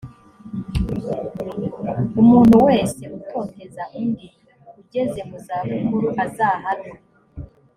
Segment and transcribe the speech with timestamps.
[2.21, 4.27] umuntu wese utoteza undi
[4.79, 6.91] ugeze mu zabukuru azahanwe